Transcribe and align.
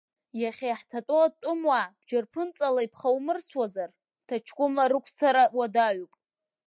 Иахьа 0.41 0.67
иаҳҭатәоу 0.69 1.23
атәымуаа 1.25 1.93
бџьарԥынҵала 1.99 2.81
иԥхаумырсуазар, 2.85 3.89
ҭаҷкәымла 4.27 4.85
рықәцара 4.91 5.43
уадаҩуп. 5.57 6.13